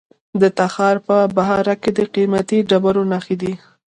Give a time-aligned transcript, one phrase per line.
[0.41, 3.53] د تخار په بهارک کې د قیمتي ډبرو نښې دي.